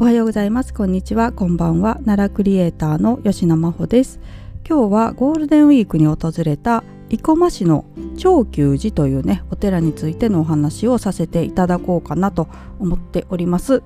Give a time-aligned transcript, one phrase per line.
[0.00, 0.72] おはようございます。
[0.72, 1.32] こんにちは。
[1.32, 1.96] こんばんは。
[2.06, 4.20] 奈良クリエイターの吉野真帆です。
[4.66, 7.84] 今日はゴールデンウィークに訪れた生駒市の
[8.16, 12.48] 長久寺というねお寺についてのお話をさせていただこうかなと
[12.80, 13.82] 思っております。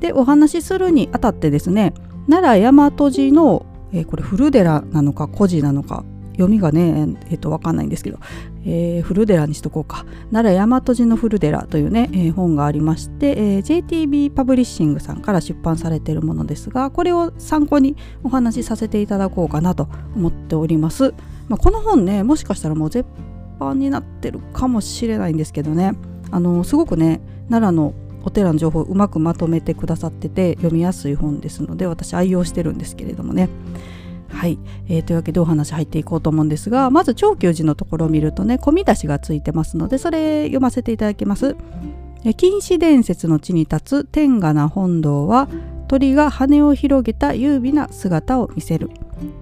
[0.00, 1.92] でお話しするにあたってですね
[2.30, 8.18] 奈良大和寺の、えー、これ古寺なのか古寺なのか読みがね、えっ、と、わかんないんですけど、
[8.64, 10.04] えー、古寺にしとこうか。
[10.30, 21.14] 奈良大和寺の古寺というね、えー、本がありまして、えー、JTB パブリッシングさんから出版されているものですが、これを参考にお話しさせていただこうかなと思っております。
[21.48, 23.08] まあ、この本ね、もしかしたらもう絶
[23.58, 25.92] 版になってるかもしれないんですけどね、
[26.30, 33.48] あのすごくね、奈良のお寺の情報をうまくまとめてくださってて読みやすい本ですので私愛用してるんですけれどもね
[34.32, 41.56] はい、えー、というわけでお話入っていこうと思うんですがまず長久寺のところを見るとね込み出しがついてますのでそれ読ませていただきます。
[42.36, 45.48] 禁止伝説の地に立つ天下な本堂は
[45.88, 48.90] 鳥が羽を広げた優美な姿を見せる。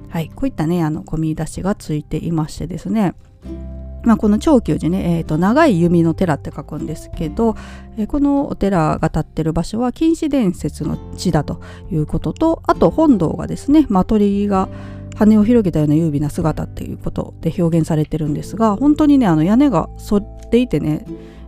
[0.08, 0.30] はい。
[0.30, 3.14] こういったねあの込み出しがついていましてですね。
[4.02, 7.54] まあ、この長久寺ね、えーと、長い弓の寺って書くんですけど、
[7.98, 14.68] えー、このお寺が建ってる場所は禁止伝説の地だということとあと本堂がですね、まあ、鳥が
[15.16, 21.04] 羽を広げたような優美な姿っていうことで表現されてるんですが本当にねあの屋根が反っていてね、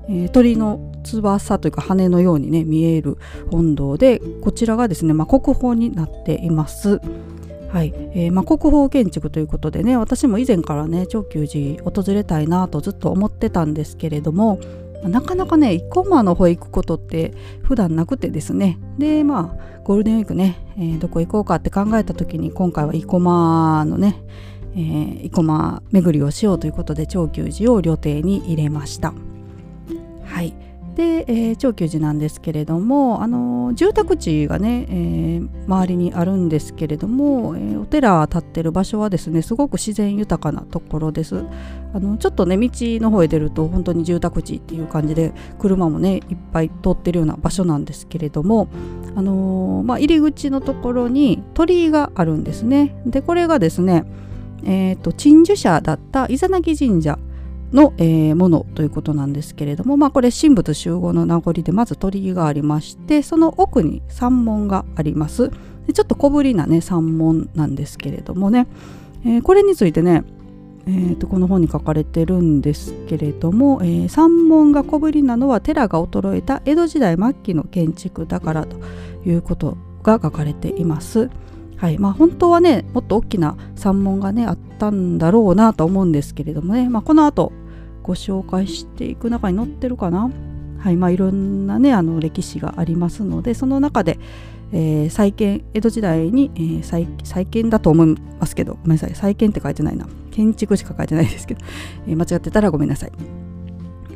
[0.08, 3.18] えー、鳥の翼というか羽のようにね見える
[3.50, 7.00] 本堂でこちらがですね、まあ、国宝になっています。
[7.72, 7.94] はい。
[8.12, 14.60] えーまあ、国宝建築ということでね私も以前からね長久寺訪れたいなとずっと思ってたんですけれども
[15.04, 18.78] なかなかね生駒の方行くことって普段なくてですね。
[18.98, 24.22] でまあゴールデンウィークね、えー、どこ行こうかって考えた時に今回は生駒のね、
[24.74, 29.14] えー、生駒巡りをしようということで長久寺を旅程に入れました。
[30.24, 30.54] はい。
[30.94, 41.44] で、えー、長久寺なんですけれども、あの住宅地がね、えー、周りにあるんですけれども、えー、お寺建ってる場所はですねすごく自然豊かなところです。
[41.94, 46.22] あのちょっとね道の方へ出ると本当に住宅地っていう感じで車もねいっ
[46.52, 48.68] ぱい通ってるような場所なんですけれども、
[49.14, 52.94] あのまあ、入り口のところに鳥居があるんですね。
[53.06, 54.04] でこれがですね
[54.64, 57.18] えーと、鎮守者だった伊佐木神社
[57.72, 65.50] の、えー、ものということなんですけれども、まあ、これ神仏集合の名残でまず鳥居がありましてその奥に山門があります。
[65.86, 68.68] でちょっと小ぶりなね山門なんですけれどもね、
[69.24, 70.24] えー、これについてね
[70.84, 78.76] えー、とこの本に書かれてるんですけれども、えー、山門が小ぶりなのは寺が衰えた江戸時代末期の建築だからと
[79.24, 81.30] いうことが書かれています。
[81.76, 87.52] はいまあ、本当はねもっと大きな山門がねあったんだろうなと思うんですけれどもね、まあ、この後
[88.02, 90.30] ご紹介していく中に載ってるかな。
[90.78, 94.18] はいまあいろんなねあの歴史がありますのでその中で、
[94.72, 100.08] えー、再建江戸時代に、えー、再再建だと思いますけどごめんなさい再建って書いてないな。
[100.32, 101.60] 建築しか書いてないですけど、
[102.08, 103.12] えー、間違ってたらごめんなさい。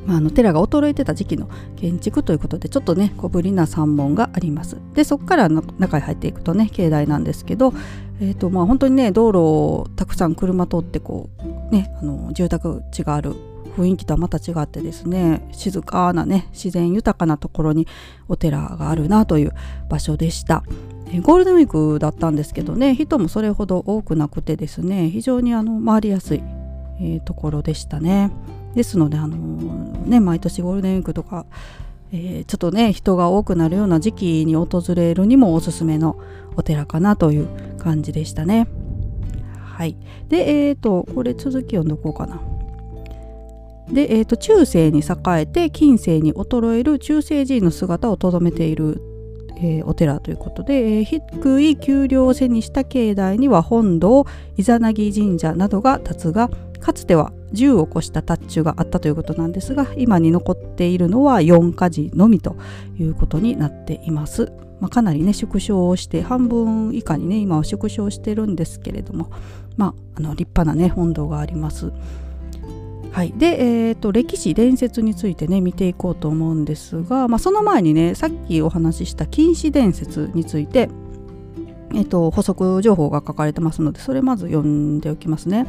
[0.07, 4.79] まあ、あの寺が衰えてた時期の建築ということでちょっとね小ぶりな山門があります。
[4.95, 7.75] でそこから中に入っていくとね境内なんですけど、
[8.21, 11.29] えーとまあ、本当にね道路をたくさん車通ってこ
[11.71, 13.35] うねあの住宅地がある
[13.77, 17.87] 雰囲気とはまた違ってですね静かなね自然豊かなところに
[18.29, 19.53] お寺があるなという
[19.89, 20.65] 場所でした。
[21.23, 26.43] ゴールデンウィークだったんですけどね人もそれほど多くなくてですね非常にあの回りやすい、
[27.01, 28.33] え、ところでしたね。
[28.75, 29.37] ですのであの、
[30.05, 31.47] ね毎年ゴールデンウィークとか、
[32.13, 36.19] えー、ちょっとね人が多くなるような時期に訪れるにもおすすめの
[36.57, 37.49] お寺かなという
[37.79, 38.67] 感じでしたね。
[39.77, 39.97] はい。
[40.29, 42.41] で、えっ、ー、と、これ続き読んどこうかな。
[43.93, 49.01] で、えーと、中世に栄えて近世に衰える中世寺院の姿をとどめている、
[49.59, 54.27] えー、お寺ということで、えー、低い丘陵を背にした境内には本堂
[54.57, 62.57] イザナギ神社などが立つがかつては10を超したタッチュがあったということなんですが今に残っているのは4か寺のみと
[62.99, 64.53] いうことになっています。
[64.81, 69.31] まあ、かなりね縮小をして半分以下にね今は縮小してるんですけれども、
[69.77, 71.93] まあ、あの立派なね本堂があります。
[73.17, 80.91] はい、で、えーと、歴史伝説についてね見ていこうと思うんですが、まあ、その前にねさっきお話しした禁止伝説について、
[81.95, 85.67] えーと、補足情報が書かれてますのでそれまず読んでおきますね。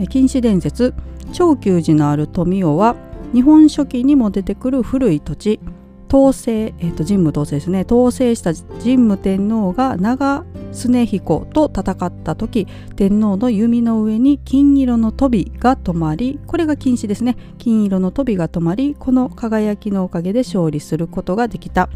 [0.00, 0.94] え禁止伝説
[1.34, 2.96] 長久寺のある富雄は
[3.34, 5.60] 日本書紀にも出てくる古い土地
[6.08, 7.84] 統制、えーと、神武統制ですね。
[7.88, 12.66] 統制した神武天皇が長常彦と戦った時
[12.96, 17.36] 天皇の弓の上に金色の飛びが止まりこれが禁止ですね。
[17.58, 21.88] 金色の飛びが止まりこの輝きのおかげで勝利することができた。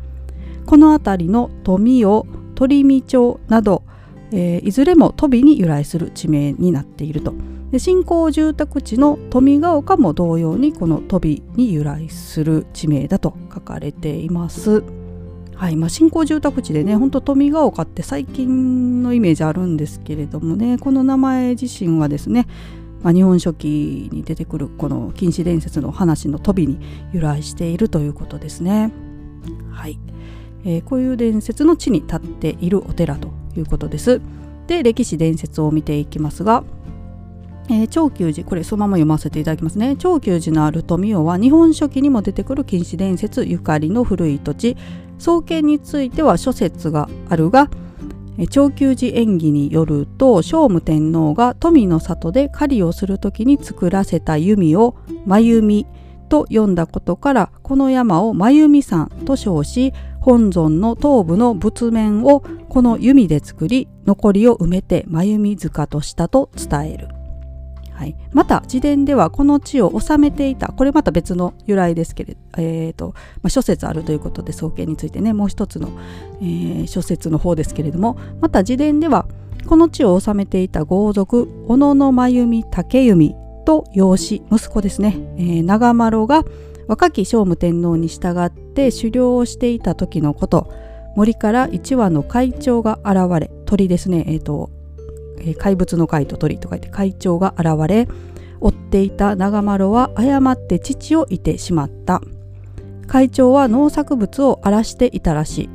[0.66, 3.82] この辺りの富を鳥見町など、
[4.32, 7.34] えー、いずれも飛びに由来する地名になっていると。
[7.70, 14.82] で新興住宅地の富ヶ丘も同様にこの飛びに由来する地名だと書かれています。
[15.54, 22.46] はいまあ、新興住宅地でねほんと富ヶ丘って最近のイメージあるんですけれどもねこの名前自身はですね、
[23.02, 26.80] まあ、日本書紀に出てくるこの禁止伝説の話の飛びに
[27.12, 28.90] 由来しているということですね。
[29.70, 29.98] はい、
[30.64, 34.22] えー、こういう伝説の地に立っているお寺ということです。
[34.66, 36.64] で歴史伝説を見ていきますが
[37.70, 44.76] えー、長久寺これそのまま読ませていただきますね長久寺のある富雄は日本書紀にも出てくる禁止伝説ゆかりの古い土地
[45.18, 47.70] 創建については諸説があるが
[48.50, 54.96] 長久寺縁起によると聖武天皇が富の里で狩りをする時に作らせた弓を
[55.26, 55.86] 真弓
[56.28, 67.19] と呼んだことからこの山を真弓山と称し本尊の頭部の仏面をこの弓で作り残りを埋めて真弓塚としたと伝える。
[68.00, 70.68] はい、また自伝ではこの地を治めていた。
[70.68, 73.08] これまた別の由来ですけれど、えーと
[73.42, 75.90] まあ、諸説あるということで創建についてねもう一つの、
[76.40, 79.26] えー、諸説の方ですけれどもまた自伝では
[79.66, 83.36] この地を治めていた豪族小野の真弓竹弓
[83.66, 86.44] と養子息子ですね、えー、長丸が
[86.88, 90.72] 若き聖武天皇に従って狩猟をしていた時のこと。
[91.16, 94.70] 森から一羽の会長が現れ鳥ですね、えーと
[95.40, 98.08] え、怪物の怪と鳥と書いて会長が現れ
[98.60, 102.20] 追っていた長丸は誤って父をいてしまった。
[103.06, 105.70] 会長は農作物を荒らしていたらしい。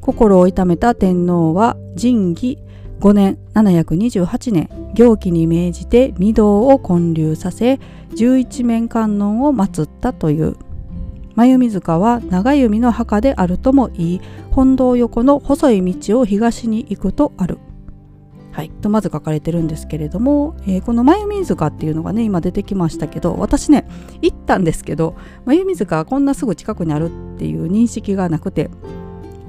[0.00, 2.58] 心を痛めた天皇は仁義
[3.00, 7.78] 5年728年行基に命じて御堂を建立させ
[8.14, 10.56] 十一面観音を祀ったという。
[11.34, 14.20] 真弓塚は長弓の墓であるとも言い
[14.52, 17.58] 本堂横の細い道を東に行くとある。
[18.54, 23.84] はい、とまず書かれてるんですけれども、えー、この眉水塚っていうのがね今出てきましたけど私ね
[24.22, 28.70] 行ったんですけど眉水塚がこんなすぐ近くにあるっていう認識がなくて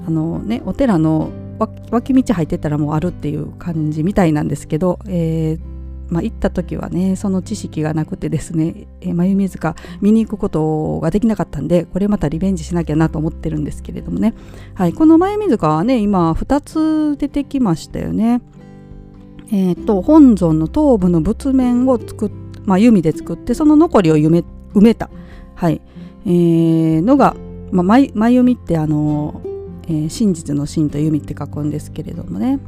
[0.08, 1.30] あのねお寺の
[1.92, 5.76] 脇道入ってたらもうあるっていう感じみたいなんですけど、えー
[6.08, 14.34] まあ、行った時はねその知識がなくてですね、えー、眉水塚見に行くことができなかったんでこれまたリベンジしなきゃなと思ってるんですけれどもね、
[14.74, 18.40] はい、この眉水塚はね今2つ出てきましたよね。
[19.48, 22.30] えーと、本尊の頭部の仏面を作っ、
[22.64, 24.44] まあ、弓で作ってその残りを埋
[24.80, 25.10] めた、
[25.54, 25.80] はい。
[26.26, 27.36] えー、のが、
[27.70, 29.40] まあ、前弓ってあの、
[29.86, 32.58] えー、真実の真と弓って書くんですけれどもね、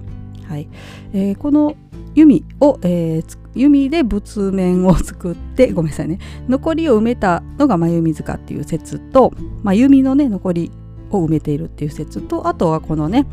[0.48, 0.68] はい。
[1.12, 1.76] えー、この
[2.14, 6.18] 弓を、えー、弓で仏面を作って ごめんなさいね。
[6.48, 9.32] 残りを埋めたのが真弓塚っていう説と、
[9.62, 10.70] まあ、弓のね残り
[11.10, 13.26] を埋めているっていう説とあとはこのね、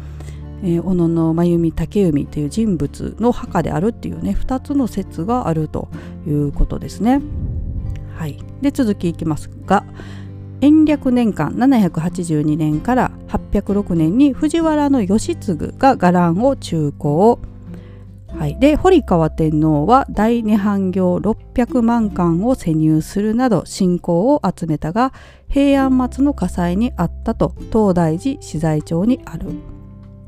[0.64, 5.90] えー、小野の真弓竹弓という人物の墓であるっていうね2つの説があると
[6.28, 7.22] いうことですね。
[8.16, 9.86] はい、で続きいきますが
[10.62, 17.40] 延暦年間782年から806年に藤原義継が伽藍を中行
[18.38, 25.14] はい、で堀川天皇は大涅槃行600万貫を潜入するなど信仰を集めたが
[25.48, 29.48] 平安末の火災にあったと東大寺資材町にある。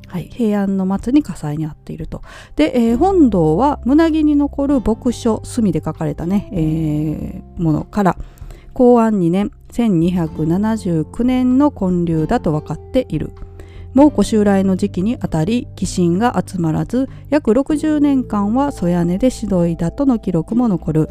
[0.08, 2.22] はい、平安の末に火災に遭っていると。
[2.56, 8.18] で、えー、本堂は胸木に残る牧書墨で書かれたね、えー、ものから
[8.74, 13.32] 公安2年1279年の建立だと分かっている。
[13.94, 21.10] 蒙古襲来の時期にあたり寄進が集まらず約60年間は曽屋根で指導だとの記録も残る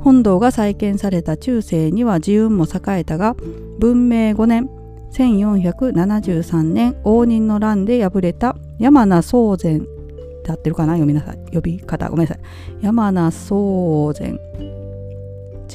[0.00, 3.36] 本堂が再建された中世には自運も栄えたが
[3.78, 4.68] 文明5年
[5.16, 9.86] 1473年応仁の乱で敗れた山名宗禅
[10.44, 10.92] で合ってるかな？
[10.92, 11.38] 読みなさい。
[11.52, 12.10] 呼び方。
[12.10, 12.40] ごめんなさい。
[12.82, 14.38] 山名宗禅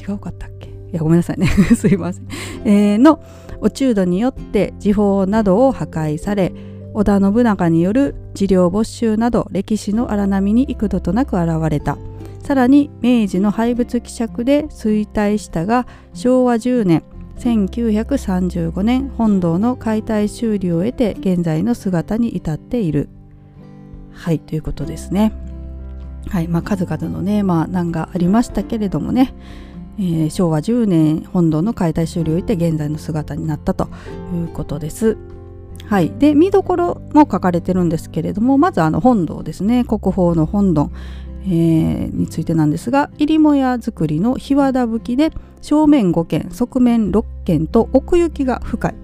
[0.00, 0.68] 違うかったっけ？
[0.68, 1.48] いやごめんなさいね。
[1.74, 2.28] すいません、
[2.64, 3.20] えー、の
[3.60, 6.52] 落中度によって時報などを破壊され
[6.94, 11.98] 織田信長による治療没収など歴史の荒波に幾度となく現れた。
[12.42, 17.04] さらに明治の廃仏希釈で衰退したが昭和10年
[17.42, 23.08] 1935年本堂の解体修理を得て現在の姿に至っている。
[24.12, 25.32] はいということですね。
[26.28, 29.34] はいまあ、数々のね、まあ、難がありましたけれどもね、
[29.98, 33.88] えー、昭和10年本堂の解体修理を得て現在の姿になったと
[34.32, 35.18] いうことです。
[35.86, 40.92] はい、で見どころも書かれてるんですけれどもまずあの本堂ですね国宝の本堂、
[41.44, 45.30] えー、についてなんですが入母屋造りの日和田葺きで
[45.60, 48.94] 正面5軒側面6軒と奥行きが深い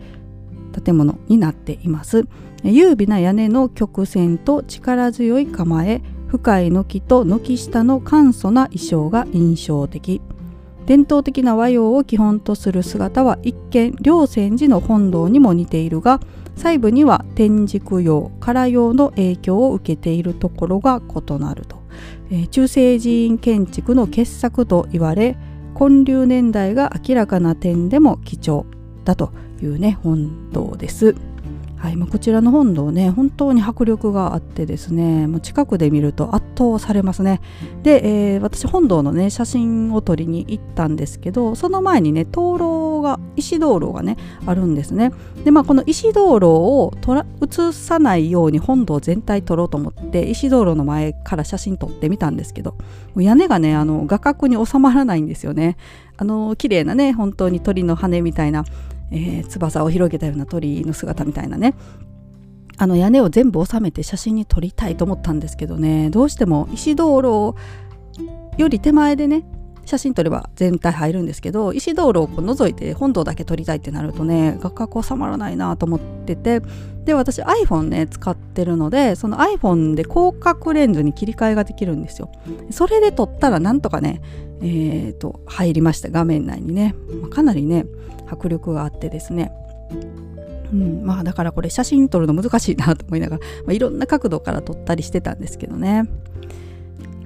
[0.85, 2.27] 建物になっています。
[2.65, 10.21] 優美な屋根の曲線と力強い構え深い軒と軒下の簡素な衣装が印象的。
[10.87, 16.19] 伝統的な和洋を基本とする姿は一見両泉寺の本堂にも似ているが
[16.57, 21.78] 細部には天竺用唐用の影響を受けているところが異なると、
[22.31, 25.37] え、中世寺院建築の傑作と言われ
[25.79, 28.67] 建立年代が明らかな点でも貴重
[29.05, 29.33] だと
[29.63, 31.15] いうね本堂です。
[31.79, 37.41] はいまあ、こちらの本堂ね本当に迫力があってですねもう近くで見ると圧倒されますね。
[37.83, 45.13] で、えー、私本堂のね写真を撮りに行ったんですけどその前にね灯籠が石灯籠がねあるんですね。
[45.45, 46.93] でまあこの石灯籠を
[47.43, 52.77] 映さないように本堂全体撮ろうと思って石灯籠の前から写真撮ってみたんですけど
[53.17, 55.77] 屋根がねあの画角に収まらないんですよね。
[56.17, 58.65] あの綺麗なね本当に鳥の羽みたいな
[59.11, 61.75] えー、翼を広げたような鳥の姿みたいなね。
[62.81, 66.11] あの屋根を全部収めて写真に撮りたいと思ったんですけどね。
[66.11, 67.57] どうしても石灯籠
[68.57, 69.45] より手前でね
[69.89, 76.61] 写真撮れば全体入るんですけど石灯籠をこう覗いて本堂だけ撮りたいってなるとね画角収まらないなと思ってて
[77.05, 82.31] で私 iPhone ね使ってるのでその iPhone で広角レンズに切り替えができるんですよ。
[82.71, 84.21] それで撮ったらなんとかね
[84.61, 87.87] えーと、入りました画面内にね、まあ、かなりね
[88.27, 89.53] 迫力があってですね。
[90.73, 96.05] うん、まあだからこれ写真撮るの難しいなと思いながら、まあ、いろんな角度から撮ったりしてたんですけどね。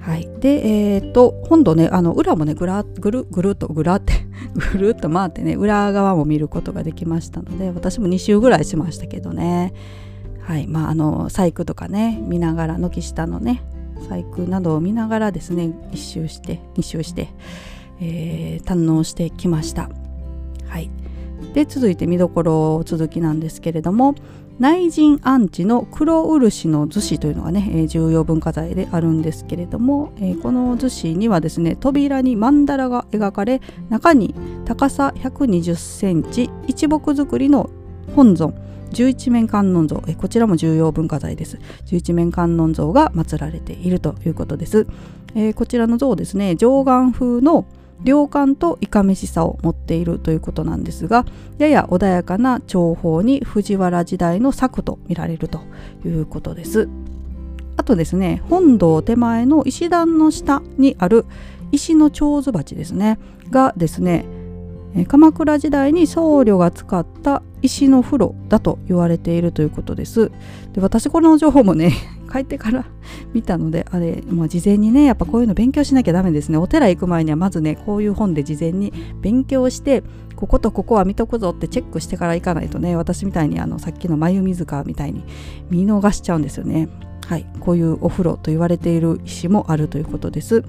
[0.03, 4.13] はい、で、えー、と本堂ねあの裏もねぐらぐるぐるっとぐらって
[4.73, 9.73] ぐるっと回ってね裏側も見ることができましたので私も2周ぐらいしましたけどね。
[10.41, 10.67] はい。
[10.67, 13.63] まああの細工とかね見ながら軒下のね
[14.01, 17.29] 細工などを見ながらですね1周して2周して、
[18.01, 19.89] えー、堪能してきました。
[20.67, 20.91] はい、
[21.53, 24.15] で続いて見どころ続きなんですけれども
[24.59, 37.69] 内陣安置の黒漆の厨子というのがね、重要文化財であるんですけれども、この厨子にはですね扉に曼荼羅が描かれ中に高さ120センチ一木造りの
[38.15, 38.53] 本尊
[38.91, 41.57] 十一面観音像こちらも重要文化財です。
[41.85, 44.87] 十一面観音像が祀られているということです、
[45.55, 47.65] こちらの像ですね上岸風の
[48.03, 51.25] 良感といかめしさを持っているということなんですが
[51.57, 55.61] やや穏やかな長方に藤原時代の作と見られると
[56.05, 56.89] いうことです。
[57.75, 61.25] あとですね本堂手前の石段の下にある
[61.71, 63.17] 石の蝶子鉢ですね。
[63.49, 64.25] がですね
[65.07, 70.31] 鎌倉時代に僧侶が使った石の風呂だと言われているということです。
[70.73, 71.93] で私この情報もね
[72.33, 72.85] 帰ってから
[73.33, 76.57] 見たのであれ、まあ、事前にねやっぱこういうの勉強しなきゃダメですね。
[76.57, 80.03] お寺行く前にはまずねこういう本で事前に勉強して
[80.35, 85.23] こことここは見とくぞってチェックしてから行かないとね私みたいにあのさっきの眉水川みたいに
[85.69, 86.89] 見逃しちゃうんですよね。
[87.27, 87.45] はい。
[87.59, 90.63] こういうお風呂と言われている石もあるということです。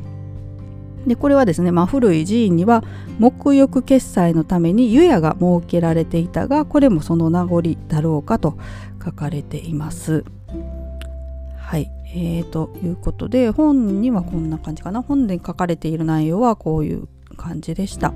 [1.06, 2.82] でこれはですね、まあ、古い寺院には
[3.20, 8.56] 沐浴決済のために湯屋が設けられていたがこれもその名残だろうかと
[9.04, 10.24] 書かれています。
[11.74, 15.02] はい、えー、ということで本にはこんな感じかな。
[15.02, 18.14] 本で書かれている内容はこういう感じでした。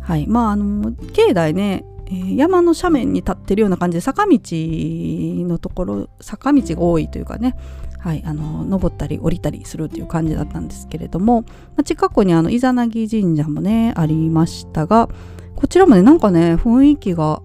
[0.00, 0.26] はい。
[0.26, 7.54] まああの境内ね山の斜面に立ってるような感じで坂道のところ坂道が多いというかね。
[7.98, 11.44] はい、あの登ったり降りたりするっていう感じだったんですけれども、
[11.76, 15.10] ま、近くにあのイザナギ神社もねありましたが
[15.54, 17.42] こちらもねなんかね雰囲気が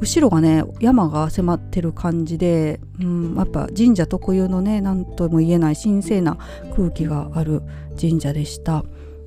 [0.00, 6.38] 後ろがね山が迫ってる感じで、うん、やっぱ神社特有のね何とも言えない神聖な
[6.74, 7.62] 空気がある
[8.00, 8.84] 神社でした。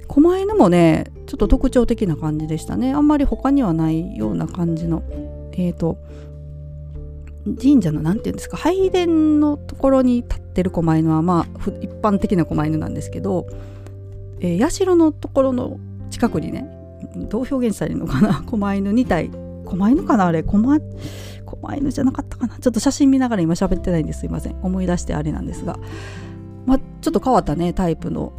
[0.08, 5.02] 狛犬もねちょっと特徴的な感じでしたねあんまり他にはないような感じの
[5.54, 5.98] えっ、ー、と
[7.46, 13.48] 神社の何て言うんですか拝殿のところに立ってる狛犬はまあ一般的な狛犬なんですけど、
[14.40, 16.66] えー、社のところの近くにね
[17.16, 19.30] どう表現したらいいのかな 狛犬2体
[19.74, 20.44] 狛犬かなあれ。
[20.44, 20.80] 狛
[21.46, 22.58] 狛犬じゃなかったかな。
[22.60, 24.20] ちょっと写真見ながら今喋ってないんです。
[24.20, 24.56] すいません。
[24.62, 25.78] 思い出してあれなんですが、
[26.66, 28.34] まあ、ちょっと変わったねタイプの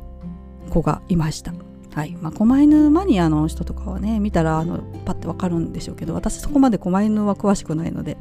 [0.70, 1.52] 子がいました。
[1.94, 2.16] はい。
[2.20, 8.16] まあ、狛犬マニアの人とかはね見たらあのパッてわかるんでしょうけど私そこまで狛犬は詳しくないので、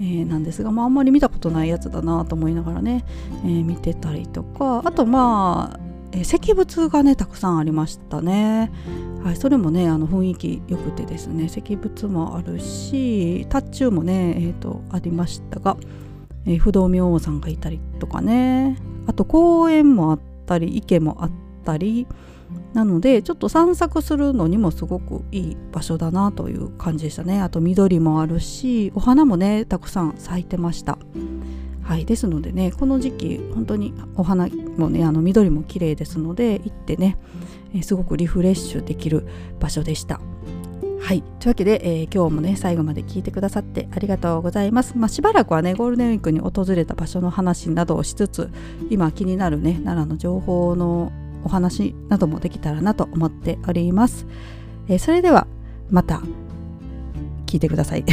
[0.00, 3.04] えー、なんですが、まあ、あんまり見たことないやつだなと思いながらね、
[3.44, 4.82] えー、見てたりとか。
[4.84, 8.70] あとまあ、えー、石仏がねたくさんありましたね、
[9.24, 15.76] はい、それもねあの雰囲気良くてですね石仏もあるしタッチューもね、えーと、ありましたが、
[16.46, 18.78] え不動明王さんがいたりとかね。
[19.06, 21.30] あと公園もあったり池もあっ
[21.64, 22.06] たり。
[22.72, 27.40] なのでちょっと散策するのにもすごくいい場所だなという感じでしたね。
[27.40, 30.98] あと緑もあるしお花もねたくさん咲いてました。
[31.88, 37.16] はいですのでねこの時期本当にお花もねあの緑も綺麗ですので行ってね、
[37.80, 39.26] すごくリフレッシュできる
[39.58, 40.20] 場所でした。
[41.00, 48.50] はいというわけで、えー、今日もね最後まで聞いてくださってありがとうございます、まあ、しばらくはねゴールデンウィークに訪れた場所の話などをしつつ
[48.90, 51.10] 今気になるね奈良の情報の
[51.44, 54.26] お話などもできたらなと思っております、
[54.88, 55.46] えー、それでは
[55.88, 56.20] また。
[57.48, 58.04] 聞いてくだ さい。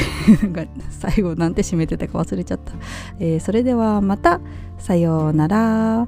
[0.89, 2.71] 最後なんて締めてたか忘れちゃった、
[3.19, 4.39] えー、それではまた。
[4.79, 6.07] さようなら。